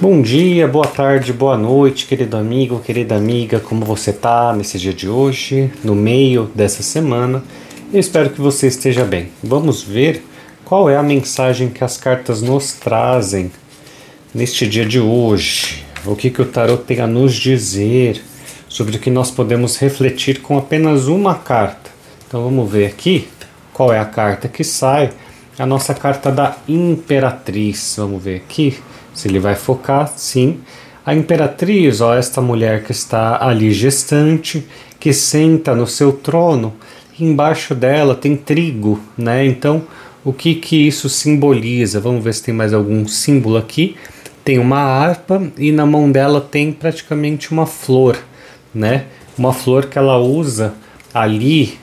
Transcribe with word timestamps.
Bom 0.00 0.20
dia, 0.20 0.66
boa 0.66 0.88
tarde, 0.88 1.32
boa 1.32 1.56
noite, 1.56 2.06
querido 2.06 2.36
amigo, 2.36 2.80
querida 2.80 3.14
amiga, 3.14 3.60
como 3.60 3.84
você 3.84 4.12
tá 4.12 4.52
nesse 4.52 4.76
dia 4.76 4.92
de 4.92 5.08
hoje, 5.08 5.70
no 5.84 5.94
meio 5.94 6.50
dessa 6.52 6.82
semana? 6.82 7.44
Eu 7.92 8.00
espero 8.00 8.28
que 8.30 8.40
você 8.40 8.66
esteja 8.66 9.04
bem. 9.04 9.28
Vamos 9.42 9.84
ver 9.84 10.24
qual 10.64 10.90
é 10.90 10.96
a 10.96 11.02
mensagem 11.02 11.68
que 11.68 11.84
as 11.84 11.96
cartas 11.96 12.42
nos 12.42 12.72
trazem 12.72 13.52
neste 14.34 14.66
dia 14.66 14.84
de 14.84 14.98
hoje. 14.98 15.84
O 16.04 16.16
que, 16.16 16.28
que 16.28 16.42
o 16.42 16.46
tarot 16.46 16.82
tem 16.82 16.98
a 16.98 17.06
nos 17.06 17.32
dizer 17.32 18.20
sobre 18.68 18.96
o 18.96 19.00
que 19.00 19.10
nós 19.10 19.30
podemos 19.30 19.76
refletir 19.76 20.42
com 20.42 20.58
apenas 20.58 21.06
uma 21.06 21.36
carta. 21.36 21.88
Então 22.26 22.42
vamos 22.42 22.68
ver 22.68 22.86
aqui 22.86 23.28
qual 23.72 23.92
é 23.92 24.00
a 24.00 24.04
carta 24.04 24.48
que 24.48 24.64
sai. 24.64 25.12
A 25.56 25.64
nossa 25.64 25.94
carta 25.94 26.32
da 26.32 26.56
Imperatriz. 26.66 27.94
Vamos 27.96 28.20
ver 28.20 28.36
aqui 28.38 28.76
se 29.14 29.28
ele 29.28 29.38
vai 29.38 29.54
focar, 29.54 30.12
sim. 30.16 30.58
A 31.06 31.14
imperatriz, 31.14 32.00
ó, 32.00 32.14
esta 32.14 32.40
mulher 32.40 32.82
que 32.82 32.92
está 32.92 33.42
ali 33.46 33.72
gestante, 33.72 34.66
que 34.98 35.12
senta 35.12 35.74
no 35.74 35.86
seu 35.86 36.12
trono, 36.12 36.74
embaixo 37.18 37.74
dela 37.74 38.14
tem 38.14 38.36
trigo, 38.36 39.00
né? 39.16 39.46
Então, 39.46 39.82
o 40.24 40.32
que 40.32 40.54
que 40.54 40.86
isso 40.86 41.08
simboliza? 41.08 42.00
Vamos 42.00 42.24
ver 42.24 42.34
se 42.34 42.42
tem 42.42 42.54
mais 42.54 42.72
algum 42.72 43.06
símbolo 43.06 43.58
aqui. 43.58 43.96
Tem 44.42 44.58
uma 44.58 44.78
harpa 44.78 45.42
e 45.58 45.70
na 45.70 45.86
mão 45.86 46.10
dela 46.10 46.40
tem 46.40 46.72
praticamente 46.72 47.52
uma 47.52 47.66
flor, 47.66 48.16
né? 48.74 49.04
Uma 49.36 49.52
flor 49.52 49.86
que 49.86 49.98
ela 49.98 50.18
usa 50.18 50.74
ali 51.12 51.78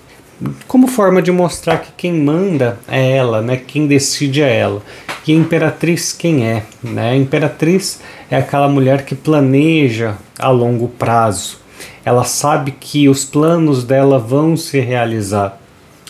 como 0.67 0.87
forma 0.87 1.21
de 1.21 1.31
mostrar 1.31 1.77
que 1.77 1.91
quem 1.95 2.13
manda 2.13 2.79
é 2.87 3.15
ela, 3.15 3.41
né? 3.41 3.57
Quem 3.57 3.87
decide 3.87 4.41
é 4.41 4.57
ela. 4.57 4.81
E 5.27 5.31
a 5.31 5.35
imperatriz 5.35 6.13
quem 6.13 6.45
é? 6.47 6.63
Né? 6.83 7.11
A 7.11 7.15
imperatriz 7.15 8.01
é 8.29 8.37
aquela 8.37 8.67
mulher 8.67 9.05
que 9.05 9.13
planeja 9.13 10.15
a 10.39 10.49
longo 10.49 10.87
prazo. 10.87 11.59
Ela 12.03 12.23
sabe 12.23 12.71
que 12.71 13.07
os 13.07 13.23
planos 13.23 13.83
dela 13.83 14.17
vão 14.17 14.57
se 14.57 14.79
realizar. 14.79 15.59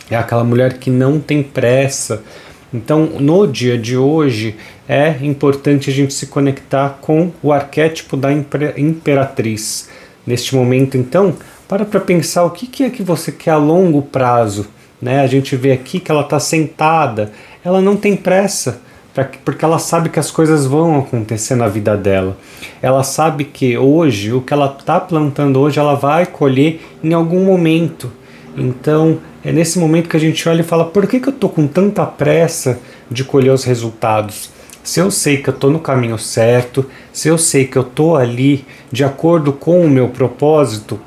É 0.09 0.15
aquela 0.15 0.43
mulher 0.43 0.77
que 0.77 0.89
não 0.89 1.19
tem 1.19 1.43
pressa. 1.43 2.23
Então, 2.73 3.05
no 3.19 3.45
dia 3.45 3.77
de 3.77 3.97
hoje, 3.97 4.55
é 4.87 5.17
importante 5.21 5.89
a 5.89 5.93
gente 5.93 6.13
se 6.13 6.27
conectar 6.27 6.99
com 7.01 7.31
o 7.43 7.51
arquétipo 7.51 8.15
da 8.15 8.29
imperatriz. 8.31 9.89
Neste 10.25 10.55
momento, 10.55 10.95
então, 10.95 11.35
para 11.71 11.85
para 11.85 12.01
pensar 12.01 12.43
o 12.43 12.49
que, 12.49 12.67
que 12.67 12.83
é 12.83 12.89
que 12.89 13.01
você 13.01 13.31
quer 13.31 13.51
a 13.51 13.57
longo 13.57 14.01
prazo. 14.01 14.67
Né? 15.01 15.21
A 15.21 15.27
gente 15.27 15.55
vê 15.55 15.71
aqui 15.71 16.01
que 16.01 16.11
ela 16.11 16.23
está 16.23 16.37
sentada, 16.37 17.31
ela 17.63 17.79
não 17.79 17.95
tem 17.95 18.13
pressa, 18.13 18.81
porque 19.45 19.63
ela 19.63 19.79
sabe 19.79 20.09
que 20.09 20.19
as 20.19 20.29
coisas 20.29 20.65
vão 20.65 20.99
acontecer 20.99 21.55
na 21.55 21.69
vida 21.69 21.95
dela. 21.95 22.35
Ela 22.81 23.03
sabe 23.03 23.45
que 23.45 23.77
hoje, 23.77 24.33
o 24.33 24.41
que 24.41 24.53
ela 24.53 24.75
está 24.77 24.99
plantando 24.99 25.61
hoje, 25.61 25.79
ela 25.79 25.95
vai 25.95 26.25
colher 26.25 26.81
em 27.01 27.13
algum 27.13 27.45
momento. 27.45 28.11
Então, 28.57 29.19
é 29.41 29.53
nesse 29.53 29.79
momento 29.79 30.09
que 30.09 30.17
a 30.17 30.19
gente 30.19 30.49
olha 30.49 30.59
e 30.59 30.65
fala: 30.65 30.83
por 30.83 31.07
que, 31.07 31.21
que 31.21 31.29
eu 31.29 31.33
estou 31.33 31.49
com 31.49 31.67
tanta 31.67 32.05
pressa 32.05 32.79
de 33.09 33.23
colher 33.23 33.53
os 33.53 33.63
resultados? 33.63 34.49
Se 34.83 34.99
eu 34.99 35.09
sei 35.09 35.37
que 35.37 35.47
eu 35.47 35.53
estou 35.53 35.71
no 35.71 35.79
caminho 35.79 36.17
certo, 36.17 36.85
se 37.13 37.29
eu 37.29 37.37
sei 37.37 37.65
que 37.65 37.77
eu 37.77 37.83
estou 37.83 38.17
ali 38.17 38.65
de 38.91 39.05
acordo 39.05 39.53
com 39.53 39.79
o 39.85 39.89
meu 39.89 40.09
propósito, 40.09 40.99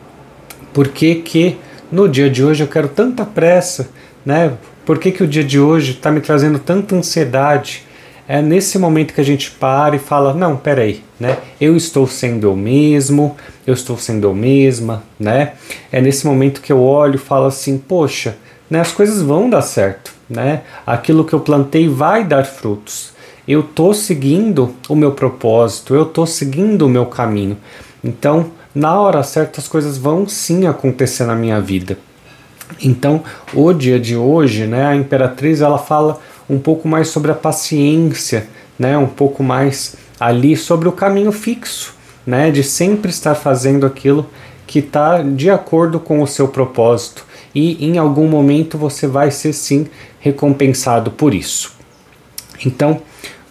por 0.74 0.88
que, 0.88 1.14
que 1.14 1.56
no 1.90 2.08
dia 2.08 2.28
de 2.28 2.44
hoje 2.44 2.64
eu 2.64 2.68
quero 2.68 2.88
tanta 2.88 3.24
pressa, 3.24 3.88
né? 4.26 4.52
Por 4.84 4.98
que, 4.98 5.12
que 5.12 5.22
o 5.22 5.26
dia 5.26 5.44
de 5.44 5.58
hoje 5.58 5.92
está 5.92 6.10
me 6.10 6.20
trazendo 6.20 6.58
tanta 6.58 6.96
ansiedade? 6.96 7.84
É 8.26 8.42
nesse 8.42 8.78
momento 8.78 9.14
que 9.14 9.20
a 9.20 9.24
gente 9.24 9.50
para 9.52 9.96
e 9.96 9.98
fala, 9.98 10.34
não, 10.34 10.56
peraí, 10.56 11.02
né? 11.20 11.38
Eu 11.60 11.76
estou 11.76 12.06
sendo 12.06 12.48
eu 12.48 12.56
mesmo, 12.56 13.36
eu 13.66 13.72
estou 13.72 13.96
sendo 13.96 14.26
eu 14.26 14.34
mesma, 14.34 15.04
né? 15.18 15.52
É 15.92 16.00
nesse 16.00 16.26
momento 16.26 16.60
que 16.60 16.72
eu 16.72 16.82
olho 16.82 17.14
e 17.14 17.18
falo 17.18 17.46
assim, 17.46 17.78
poxa, 17.78 18.36
né, 18.68 18.80
as 18.80 18.92
coisas 18.92 19.22
vão 19.22 19.48
dar 19.48 19.62
certo, 19.62 20.12
né? 20.28 20.62
Aquilo 20.84 21.24
que 21.24 21.34
eu 21.34 21.40
plantei 21.40 21.88
vai 21.88 22.24
dar 22.24 22.44
frutos. 22.44 23.12
Eu 23.46 23.60
estou 23.60 23.94
seguindo 23.94 24.74
o 24.88 24.96
meu 24.96 25.12
propósito, 25.12 25.94
eu 25.94 26.02
estou 26.02 26.26
seguindo 26.26 26.86
o 26.86 26.88
meu 26.88 27.06
caminho. 27.06 27.58
Então, 28.02 28.50
na 28.74 28.98
hora 29.00 29.22
certa 29.22 29.60
as 29.60 29.68
coisas 29.68 29.96
vão 29.96 30.26
sim 30.26 30.66
acontecer 30.66 31.24
na 31.24 31.34
minha 31.34 31.60
vida. 31.60 31.96
Então, 32.82 33.22
o 33.52 33.72
dia 33.72 34.00
de 34.00 34.16
hoje, 34.16 34.66
né, 34.66 34.86
a 34.86 34.96
imperatriz 34.96 35.60
ela 35.60 35.78
fala 35.78 36.18
um 36.48 36.58
pouco 36.58 36.88
mais 36.88 37.08
sobre 37.08 37.30
a 37.30 37.34
paciência, 37.34 38.48
né, 38.78 38.98
um 38.98 39.06
pouco 39.06 39.42
mais 39.42 39.96
ali 40.18 40.56
sobre 40.56 40.88
o 40.88 40.92
caminho 40.92 41.30
fixo, 41.30 41.94
né, 42.26 42.50
de 42.50 42.62
sempre 42.62 43.10
estar 43.10 43.34
fazendo 43.34 43.86
aquilo 43.86 44.28
que 44.66 44.78
está 44.78 45.22
de 45.22 45.50
acordo 45.50 46.00
com 46.00 46.22
o 46.22 46.26
seu 46.26 46.48
propósito 46.48 47.24
e 47.54 47.84
em 47.84 47.98
algum 47.98 48.26
momento 48.26 48.76
você 48.76 49.06
vai 49.06 49.30
ser 49.30 49.52
sim 49.52 49.86
recompensado 50.18 51.10
por 51.10 51.34
isso. 51.34 51.72
Então, 52.64 53.02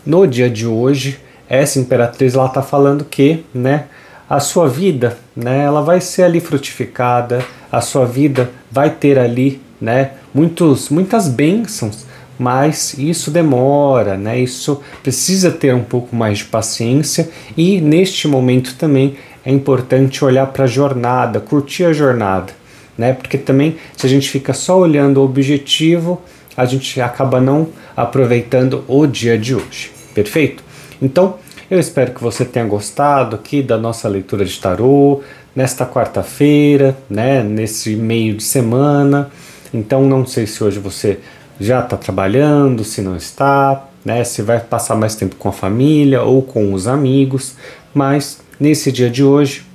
no 0.06 0.28
dia 0.28 0.50
de 0.50 0.68
hoje, 0.68 1.20
essa 1.48 1.80
imperatriz 1.80 2.34
ela 2.34 2.48
está 2.48 2.62
falando 2.62 3.06
que, 3.06 3.46
né, 3.54 3.86
a 4.34 4.40
sua 4.40 4.68
vida, 4.68 5.16
né, 5.36 5.64
ela 5.64 5.84
vai 5.84 6.02
ser 6.02 6.24
ali 6.24 6.40
frutificada, 6.40 7.46
a 7.72 7.80
sua 7.82 8.04
vida 8.04 8.50
vai 8.72 8.90
ter 8.90 9.20
ali, 9.20 9.62
né, 9.80 10.14
muitos, 10.34 10.90
muitas 10.90 11.28
bênçãos, 11.28 12.08
mas 12.40 12.96
isso 12.98 13.30
demora, 13.30 14.18
né, 14.18 14.40
isso 14.40 14.82
precisa 15.04 15.52
ter 15.52 15.76
um 15.76 15.84
pouco 15.84 16.16
mais 16.16 16.40
de 16.40 16.46
paciência 16.46 17.30
e 17.56 17.80
neste 17.80 18.28
momento 18.28 18.74
também 18.76 19.18
é 19.46 19.52
importante 19.52 20.26
olhar 20.26 20.48
para 20.48 20.64
a 20.64 20.68
jornada, 20.68 21.40
curtir 21.40 21.86
a 21.86 21.94
jornada, 21.94 22.54
né, 22.98 23.14
porque 23.14 23.38
também 23.38 23.78
se 23.96 24.08
a 24.08 24.10
gente 24.10 24.28
fica 24.28 24.52
só 24.52 24.80
olhando 24.80 25.18
o 25.20 25.26
objetivo, 25.26 26.20
a 26.58 26.66
gente 26.66 27.00
acaba 27.00 27.40
não 27.40 27.68
aproveitando 27.96 28.84
o 28.88 29.06
dia 29.06 29.38
de 29.38 29.54
hoje, 29.54 29.92
perfeito? 30.16 30.64
Então, 31.00 31.36
eu 31.70 31.80
espero 31.80 32.12
que 32.12 32.22
você 32.22 32.44
tenha 32.46 32.66
gostado 32.66 33.36
aqui 33.36 33.62
da 33.62 33.78
nossa 33.78 34.08
leitura 34.08 34.46
de 34.46 34.60
tarô 34.60 35.22
nesta 35.56 35.86
quarta-feira, 35.86 36.98
né, 37.10 37.44
nesse 37.44 37.96
meio 37.96 38.36
de 38.36 38.44
semana. 38.44 39.30
Então 39.74 40.08
não 40.08 40.26
sei 40.26 40.46
se 40.46 40.64
hoje 40.64 40.80
você 40.80 41.20
já 41.60 41.80
está 41.80 41.96
trabalhando, 41.96 42.84
se 42.84 43.02
não 43.02 43.16
está, 43.16 43.88
né, 44.04 44.24
se 44.24 44.42
vai 44.42 44.60
passar 44.60 44.96
mais 44.96 45.16
tempo 45.16 45.36
com 45.36 45.50
a 45.50 45.54
família 45.54 46.22
ou 46.22 46.42
com 46.42 46.74
os 46.74 46.88
amigos, 46.88 47.56
mas 47.94 48.42
nesse 48.60 48.92
dia 48.92 49.10
de 49.10 49.24
hoje 49.24 49.66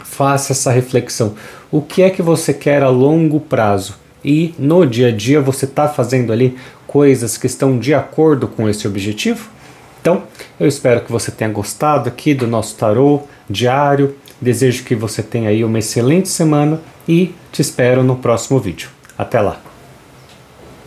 faça 0.00 0.52
essa 0.52 0.70
reflexão. 0.70 1.34
O 1.70 1.82
que 1.82 2.02
é 2.02 2.10
que 2.10 2.22
você 2.22 2.54
quer 2.54 2.82
a 2.82 2.88
longo 2.88 3.38
prazo? 3.38 3.96
E 4.24 4.54
no 4.58 4.84
dia 4.84 5.08
a 5.08 5.12
dia 5.12 5.40
você 5.40 5.64
está 5.64 5.88
fazendo 5.88 6.32
ali 6.32 6.56
coisas 6.86 7.36
que 7.36 7.46
estão 7.46 7.78
de 7.78 7.94
acordo 7.94 8.48
com 8.48 8.68
esse 8.68 8.88
objetivo? 8.88 9.57
Então, 10.00 10.22
eu 10.58 10.66
espero 10.66 11.00
que 11.00 11.12
você 11.12 11.30
tenha 11.30 11.50
gostado 11.50 12.08
aqui 12.08 12.34
do 12.34 12.46
nosso 12.46 12.76
tarô 12.76 13.22
diário. 13.48 14.16
Desejo 14.40 14.84
que 14.84 14.94
você 14.94 15.22
tenha 15.22 15.50
aí 15.50 15.64
uma 15.64 15.78
excelente 15.78 16.28
semana 16.28 16.80
e 17.06 17.34
te 17.50 17.60
espero 17.60 18.02
no 18.02 18.16
próximo 18.16 18.58
vídeo. 18.58 18.88
Até 19.16 19.40
lá! 19.40 19.67